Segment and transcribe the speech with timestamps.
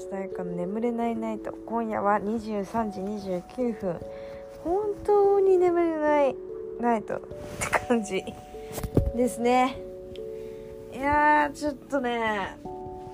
[0.00, 4.00] 下彩香の眠れないナイト今夜は23時29分
[4.64, 6.36] 本当に眠れない
[6.80, 8.24] ナイトって感じ
[9.14, 9.78] ですね
[10.94, 12.56] いやーちょっとね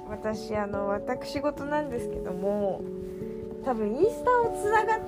[0.08, 2.82] 私あの私事なんですけども
[3.64, 4.98] 多分インスタをつなが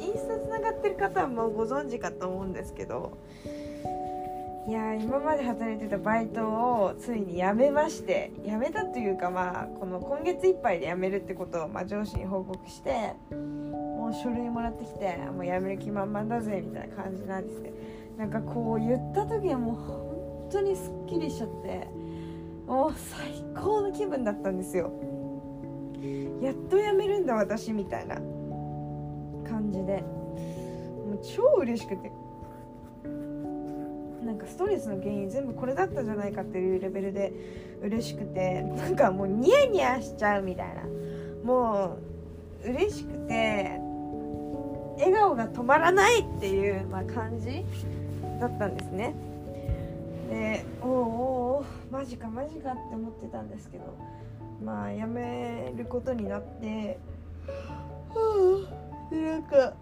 [0.00, 3.18] インスタつながってる方はもうご存知かと思うんですけど
[4.66, 17.72] いや今まで働いてたバイトをついに辞めまして辞めたというかまあこの今月いっぱいで辞めるってことを、まあ、上司に報告してもう書類もらってきてもう辞める気満々だぜみたいな感じなんですね
[18.16, 21.88] なんかこう言った時はもう本当にすっきりしちゃって
[22.66, 24.90] もう最高の気分だったんですよ。
[26.40, 28.16] やっと辞めるんだ私みたいな
[29.48, 30.02] 感じで。
[30.02, 32.10] もう超嬉しくて。
[34.34, 37.32] なんかストレスの原因全部これだったじゃないかっていうレベルで
[37.82, 40.82] 嬉しくてなんかもうニヤニヤしちゃうみたいな。
[41.44, 41.98] も
[42.64, 43.78] う嬉しくて
[44.96, 47.64] 笑顔が止まらないっていう、まあ、感じ
[48.40, 49.14] だったんですね。
[50.30, 53.84] でおおおマジかマジかって思ってたんですけど
[54.64, 56.98] まあやめることになって
[59.10, 59.74] でなんか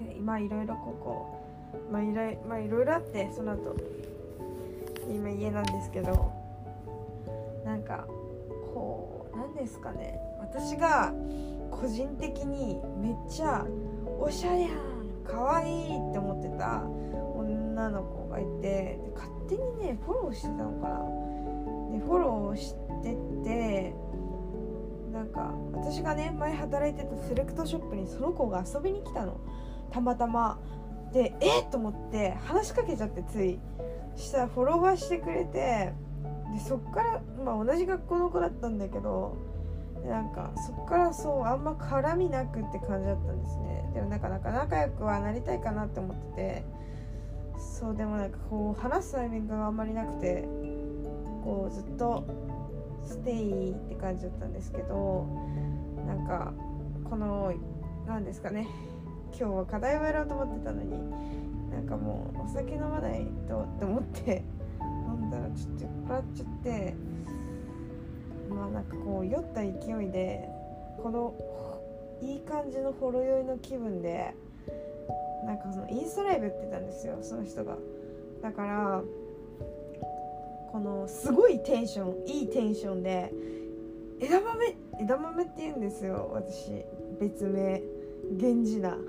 [0.00, 1.41] で今いろいろここ
[1.90, 3.76] まあいろいまあいろいろあってその後
[5.08, 6.32] 今家なんですけど
[7.64, 8.06] なんか
[8.74, 10.18] こうなんですかね。
[10.40, 11.12] 私が
[11.70, 13.64] 個人的にめっちゃ
[14.20, 14.70] おしゃれやん
[15.24, 16.82] 可愛いって思ってた
[17.34, 20.98] 女の子がいて勝手にねフォローしてたのかな。
[21.92, 23.94] でフォローしてて
[25.12, 29.40] なんか私がね前働いてたセレクトショップにその子が遊びに来たの。
[29.90, 30.58] たまたま。
[31.12, 31.60] でえ？
[31.60, 33.58] っと思って話しかけちゃってつい。
[34.16, 35.92] したらフォロワーしてくれて
[36.52, 39.36] でそっから、まあ、同じ学校の子だったんだけど
[40.06, 43.90] なんかそっからそうあんま絡みなくって感じだったんですね。
[43.94, 46.64] でもなかなか仲良くはなりたいかなって思ってて
[47.78, 50.44] そうでもなんかこう話すタイミングがあんまりなくて
[51.42, 52.24] こうずっと
[53.02, 55.26] ステイって感じだったんですけど
[56.06, 56.52] なんか
[57.08, 57.52] この
[58.06, 58.66] 何ですかね。
[59.38, 60.90] 今日は課題をやろうと思ってたのに
[61.70, 64.44] なんかもうお酒飲まないとって思って
[64.80, 66.94] 飲んだらちょっと酔っ払っちゃって
[68.50, 70.48] まあなんかこう酔った勢いで
[71.02, 71.34] この
[72.20, 74.34] いい感じのほろ酔いの気分で
[75.44, 77.76] なんかそのインスタライブやってたんですよその人が。
[78.42, 79.02] だから
[80.70, 83.32] このすごいテンションいいテンションで
[84.20, 86.84] 枝豆枝豆って言うんですよ私。
[87.20, 87.82] 別名。
[88.30, 88.96] 源氏な。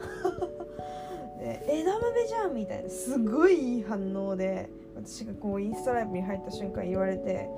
[1.68, 7.50] 枝豆じゃんみたいなすごいいい反応で私がこうインスタライブに入った瞬間言われて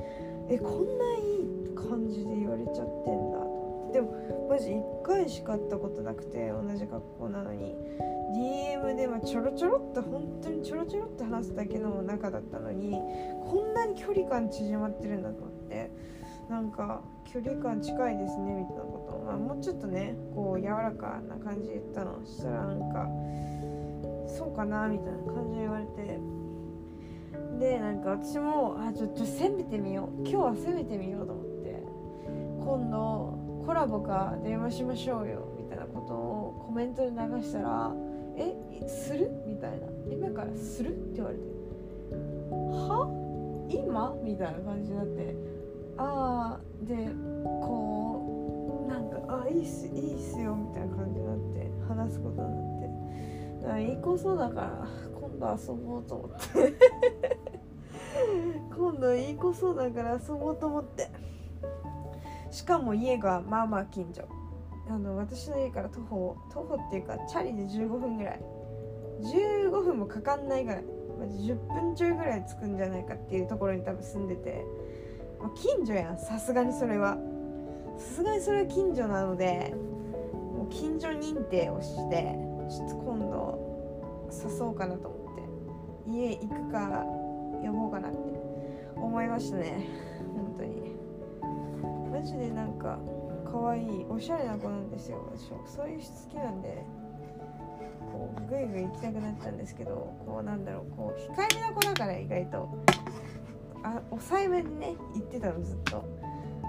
[0.50, 3.40] えこんないい感じで言われちゃってんだ。
[3.94, 7.76] でもマジ1回しか会ったことなくて同じ学校なのに。
[8.36, 15.90] DM でまちょろちょろっと本当にちょろちょろっと話すだけの仲だったのにこんなに距離感縮まってるんだと思って。
[16.50, 19.16] なんか距離感近いですねみたいなこと。
[19.16, 22.24] を、まあ、もうちょっとねこう柔らかな感じで言ったの。
[22.26, 23.10] したらなんか
[24.28, 26.20] そうかなみたいな感じで言われて。
[27.60, 30.22] でなんか私もあちょっと攻めてみよう。
[30.22, 31.84] 今日は攻めてみようと思って。
[32.60, 37.94] 今度コラボか電話しましょうよみたいなことをコメントで流したら
[38.38, 38.56] 「え
[38.88, 41.44] する?」みたいな「今からする?」って言われて
[42.52, 43.68] 「は？
[43.70, 45.55] 今?」みたいな感じになって。
[45.98, 46.96] ああで
[47.62, 52.86] こうなんか「あいいっすいいっすよ」みたいな感じになって話すことになって。
[53.62, 54.88] だからいい子そうだから
[55.20, 56.38] 今度遊ぼうと思って。
[58.76, 61.10] 今度いい子そうだから遊ぼうと思って
[62.52, 64.24] しかも家がまあまあ近所。
[64.88, 68.42] あの私の家から徒歩徒歩っていうかチャリで15分ぐらい。
[69.22, 74.66] 15分もかかんないぐらい、10分ちょいぐらい着くんじゃないかっていうところに多分住んでて、
[75.46, 77.20] まあ、近所やんさすがにそれは。
[78.00, 79.76] さすがにそれは近所なので
[80.58, 82.36] もう近所認定をして
[82.68, 87.06] ちょっと今度誘おうかなと思って家行くか
[87.64, 88.18] 呼ぼうかなって
[88.96, 89.88] 思いましたね。
[90.34, 90.96] 本当に。
[92.12, 92.98] マジでなんか
[93.46, 95.32] 可愛いおしゃれな子なんですよ。
[95.32, 96.84] 私そういう質好きなんで
[98.12, 102.68] こうグイグイ行きたくなったんですけどこうなんだろうこう控えめな子だから意外と。
[103.86, 106.04] あ抑えめでね言ってたのずっと。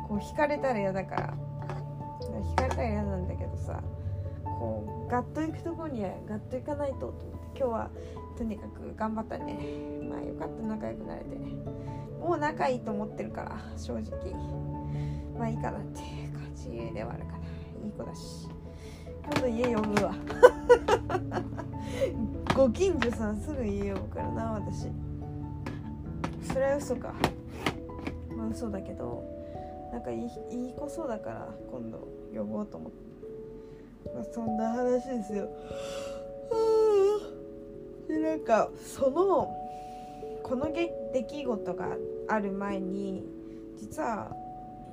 [0.09, 1.35] こう引かれたら嫌だから。
[2.45, 3.83] 引かれたら嫌なんだけどさ
[4.45, 7.27] こうガッと行くとこにはガッと行かないとと思って。
[7.59, 7.91] 今日は
[8.37, 9.59] とにかく頑張ったね。
[10.09, 11.37] まあよかった仲良くなれて。
[12.21, 14.35] もう仲いいと思ってるから正直。
[15.39, 16.01] まあいいかなって。
[16.35, 17.39] 感じではあるかな。
[17.83, 18.49] いい子だし。
[19.23, 20.15] 今度家呼ぶわ。
[22.55, 24.89] ご近所さんすぐ家呼ぶからな私。
[26.57, 27.13] それは嘘か。
[28.35, 29.23] まあ嘘だけど
[29.93, 35.51] なんかいいいい子そうだから今度呼ぼうと思って、まあ、そんな話ですよ。
[38.09, 39.55] でなんかその
[40.43, 41.95] この出来事が
[42.27, 43.29] ある前に
[43.77, 44.35] 実は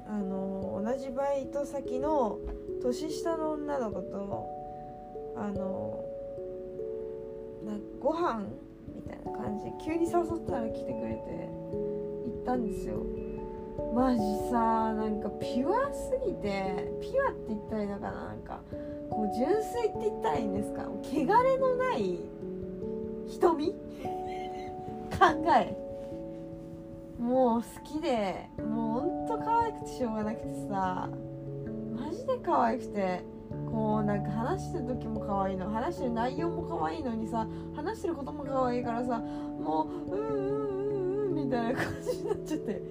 [0.05, 2.39] あの同じバイト先の
[2.81, 4.49] 年下の女の子と
[5.37, 6.03] あの
[7.65, 8.62] なご飯みた
[9.31, 9.71] 感じ。
[9.83, 11.49] 急に誘ったら来てくれて
[12.25, 13.03] 行ったんですよ。
[13.93, 18.11] マジさなんかピュアすぎてピュアって言ったらいいのかな？
[18.25, 18.61] なんか
[19.09, 20.83] こう純粋って言ったらいいんですか？
[21.03, 22.19] 汚れのない
[23.27, 23.71] 瞳？
[25.13, 25.25] 考
[25.57, 25.77] え。
[27.19, 31.09] もう好きでもうほんと可愛くてしょうがなくてさ。
[31.95, 33.23] マジで可愛くて。
[33.73, 42.81] こうなんか話してる時も可愛いの話してる内容も可愛いのにさ話してることも可愛いからさもううんうんうんうんみたいな感じになっちゃって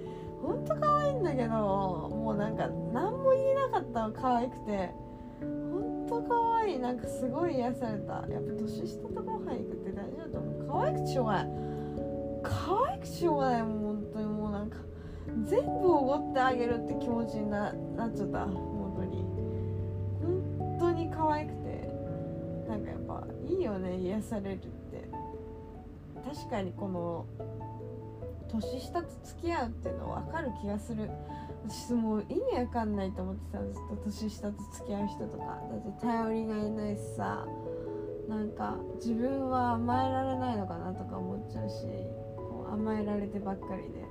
[0.41, 4.91] ほんと可愛いんだけどもうなんか何も言えなかったの可愛くて
[5.39, 8.13] ほんと可愛いなんかすごい癒された。
[8.29, 10.67] やっぱ年下とご飯行くって大事だと思う。
[10.67, 11.47] 可愛くてしょうがない。
[12.43, 14.77] 可愛くてしょうがないもう本当にもうなんか
[15.45, 17.73] 全部おごってあげるって気持ちになっ
[18.13, 18.45] ちゃった。
[18.45, 19.22] 本当に。
[21.23, 21.87] 可愛くて
[22.67, 25.07] なんかやっぱいいよね癒されるって。
[26.23, 27.25] 確かにこの
[28.49, 31.09] 年下と付き合うっていうの分かる気がする。
[31.65, 35.45] 私もう意味わかんないと思ってたずっと年下と付き合う人とか。
[35.45, 37.47] だって頼りがいないしさ。
[38.27, 41.85] なんか自分は甘えられないのかなとか思っちゃうし
[42.37, 44.03] こう甘えられてばっかりで。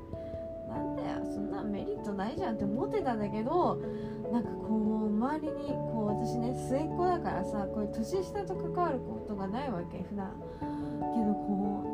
[0.72, 3.76] なんだよそんなメリットないじゃんって思ってたんだけど
[4.32, 10.32] なんかこう周りにこう私ね末っ子だからさこういう年下と関わることがないわけ普段。
[11.14, 11.84] けどこ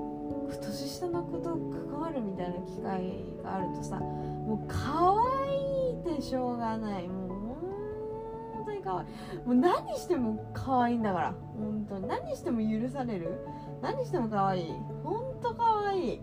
[0.48, 1.56] う年下の子と
[1.90, 7.08] 関わるみたいな機会があるとさもう可愛いってしょうがない。
[7.08, 9.08] もう本当に可愛い。
[9.46, 11.34] もう何しても可愛いんだから。
[11.56, 12.08] 本当に。
[12.08, 13.40] 何しても許される。
[13.82, 14.72] 何しても可愛い。
[15.02, 16.20] 本当可愛い。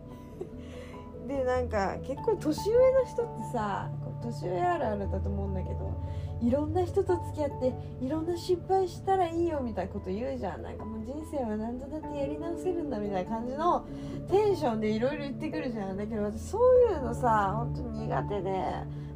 [1.28, 3.90] でなんか結構年上の人ってさ
[4.22, 5.94] 年上あるあるだと思うんだけど
[6.42, 10.62] いろんな人と付き合っていろんな失敗したらいいよみたいなこと言うじゃん。
[10.62, 13.86] なんかもう人生は何度だってやり直せるんだみたいな感じの
[14.30, 15.98] テンションでいろいろ言ってくるじゃん。
[15.98, 18.66] だけど私そういうのさ本当に苦手で。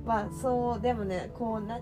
[0.06, 1.80] まあそうでもねこうな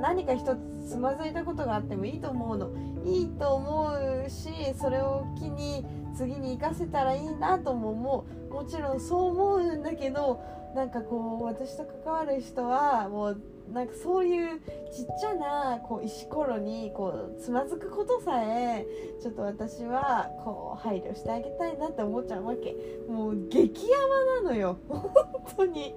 [0.00, 0.58] 何か一つ
[0.90, 2.70] つまずいたことがあってもいいと思うの。
[3.04, 3.92] いいと思
[4.26, 5.84] うしそれを機に
[6.16, 8.54] 次に生かせたらいいなとも思う。
[8.54, 10.40] もちろんそう思うんだけど
[10.74, 13.40] なんかこう私と関わる人はもう
[13.72, 14.60] なんかそういう
[14.92, 18.86] ちっちゃなこう石ころにこうつまずくことさえ
[19.22, 22.76] ちょっと私はこう配慮してあげたいなって思っちゃうわけ。
[23.08, 23.98] もう激ヤ
[24.42, 24.78] マなのよ。
[24.88, 25.10] 本
[25.56, 25.94] 当に。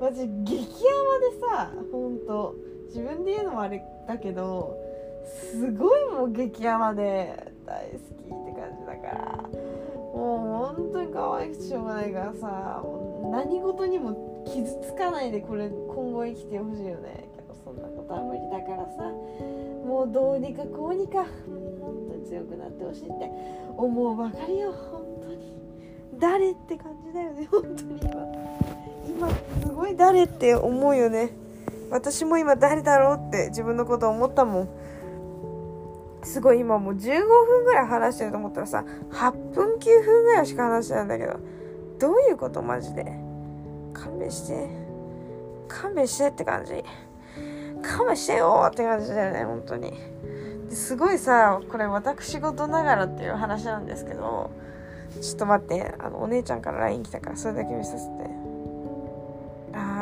[0.00, 2.73] 私激ヤマでさ本当。
[2.86, 4.76] 自分で言うのもあれだけど
[5.52, 9.44] すごいもう激ヤマで大好きって感じだから。
[10.14, 12.84] もう本当に可愛くてしょうがないからさ
[13.32, 17.28] 何事にも傷つかないでこれ今後生きてほしいよね。
[17.34, 19.02] けどそんなことは無理だからさ
[19.84, 21.24] もうどうにかこうにか
[21.80, 23.28] 本当に強くなってほしいって
[23.76, 24.72] 思うばかりよ。
[24.72, 25.58] 本当に。
[26.20, 27.48] 誰って感じだよね。
[27.50, 28.10] 本当に今。
[29.08, 29.28] 今
[29.66, 31.30] すごい誰って思うよね。
[31.90, 34.68] 私も今誰だろうって自分のこと思ったもん。
[36.22, 41.38] すごい今もう15分ぐらい話してると思ったらさ8分9分ぐらいしか話してないんだけど
[41.98, 43.04] どういうことマジで？
[43.92, 44.68] 勘弁して。
[45.68, 46.82] 勘弁してって感じ。
[47.82, 49.92] 勘弁してよって感じだよね本当に。
[50.70, 54.50] すごいさこれ私事ながらっていう話なんですけど
[55.20, 58.33] ちょっと待ってあのお姉ちゃんから LINE 来たからそれだけ見させて。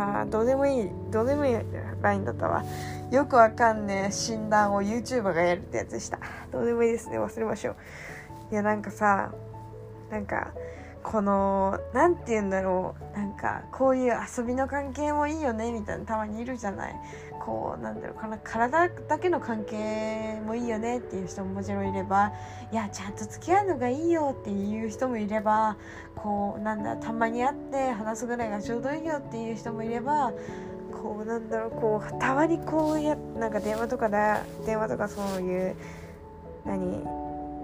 [0.03, 1.57] あどうでもいいどうでもいい
[2.03, 2.65] ラインだったわ。
[3.11, 6.19] よくわかんねえ診断を YouTuber がやるってやつでした。
[6.51, 7.77] どうでもいいですね忘れましょう。
[8.53, 9.33] いやなんかさ
[10.11, 10.53] なんか
[11.03, 13.17] この何て言うんだろう。
[13.17, 16.95] なんかこういう遊びの関係もいいよねみたいなたまにいるじゃない。
[17.45, 22.33] こうなんだろうかな体だけの関係もいいよねっていう人ももちろんいれば
[22.71, 25.77] いやちゃんと付き合うのがいいよっていう人もいれば
[26.15, 30.33] こうなんだたまに会って話すぐらいがちょうどいいよっていう人もいれば
[30.93, 35.77] こうなんだろうこうたまにこうやなんか電話とかだ電話とかそういう
[36.65, 37.03] 何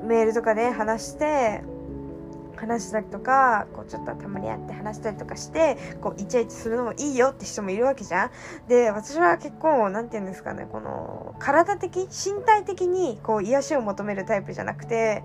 [0.02, 1.62] メールとかで話して
[2.58, 8.30] 話したりとかこうちょっとたまに会って話したりとかしてこうイチャイチャするのもいいよって人もいるわけじゃん。
[8.68, 15.22] で私は結構何て言うんですかねこの体的身体的にこう癒しを求めるタイプじゃなくて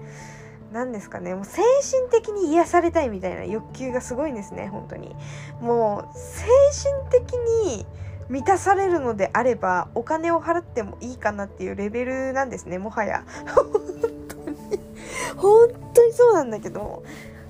[0.72, 5.16] 何ですかねもう精神的に癒されたいみたいな欲求がすごいんですね本当に。
[5.62, 6.46] もう精
[6.90, 7.34] 神的
[7.66, 7.86] に
[8.30, 13.26] 満たされるのであればお金を払ってもいいかなっていうレベルなんですねもはや
[15.36, 17.04] 本当にそうなんだけど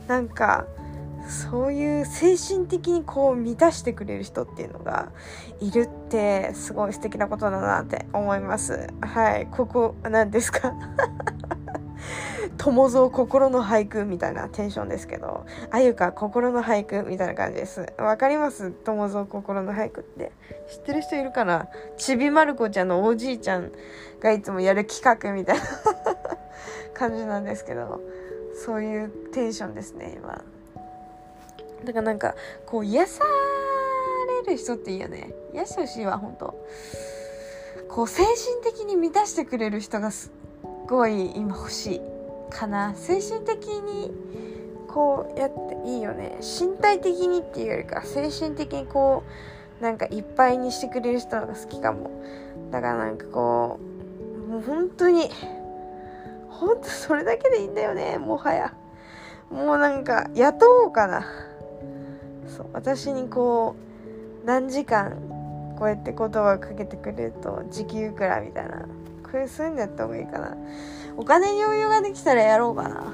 [0.07, 0.65] なんか
[1.29, 5.11] そういう精神的にこう満たしてくれる人っていうのが
[5.61, 8.87] いるってすごい素敵なことだなって思います。
[9.01, 10.73] はいここ何ですか？
[12.57, 17.85] 友蔵心の俳句みたいなテンションですけど、あゆか心の俳句みたいな感じです。
[17.97, 18.71] わかります？
[18.71, 20.31] 友蔵心の俳句って。
[20.69, 21.67] 知ってる人いるかな？
[21.97, 23.71] ちびまる子ちゃんのおじいちゃん
[24.19, 25.63] がいつもやる企画みたいな。
[26.93, 28.01] 感じなんですけど、
[28.53, 30.43] そういうテンションですね、今。
[31.84, 33.24] だからなんか、こう癒さ
[34.46, 35.34] れる人っていいよね。
[35.53, 36.53] 癒してほしいわ、ほんと。
[37.89, 40.32] こう精神的に満たしてくれる人がすっ
[40.88, 42.01] ごい今欲しい。
[42.53, 44.12] かな精神的に
[44.88, 49.24] こうやっていいよね身体的にっていうよりか精神的にこ
[49.79, 52.12] うなんかいっぱいにしてくれる人が好きかも
[52.72, 53.79] だからなんかこ
[54.48, 55.29] うもう本当に
[56.60, 58.17] 本当それだけでいいんだよね。
[58.17, 58.74] もはや。
[59.51, 61.25] もうなんか雇おうかな。
[62.48, 63.75] そう私にこ
[64.43, 68.86] う何時間こうやって言葉をかけてくれると時給いくらみたいな。
[69.29, 70.55] これそういうのやった方がいいかな。
[71.17, 73.13] お金に余裕ができたらやろうかな。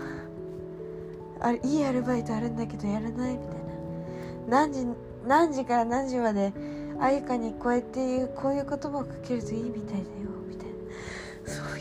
[1.41, 3.59] あれいいアルバイトあるんだけどやらないみたいな。
[4.49, 4.85] 何時
[5.25, 6.51] 何時から何時まで
[6.99, 10.28] あゆかにこうやってうこういう言葉をかけるといいみたいだよ。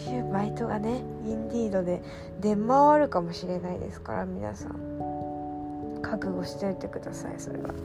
[0.08, 2.02] みたいなそういうバイトがねインディードで
[2.40, 4.88] 出回るかもしれないですから皆さん。
[6.02, 7.70] 覚悟しておいてくださいそれは。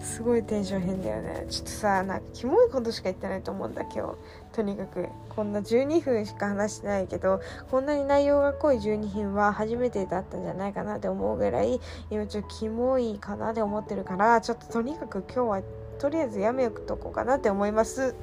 [0.00, 1.46] すごいテンション変だよね。
[1.48, 4.14] ちょっとさなんかキモいことしか言ってないと思うんだ今日。
[4.52, 11.80] とにかくこんな12分しか話してないけどこんなに内容が濃い12分は初めてだったんじゃないかなって思うぐらい
[12.10, 15.62] 今ちょっとキモいかなって思ってるからちょっととにかく今日は
[15.98, 18.14] とりあえずやめよくとこうかなって思います。